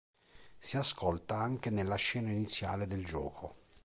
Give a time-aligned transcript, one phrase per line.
[0.57, 3.53] Si ascolta anche nella scena iniziale del gioco.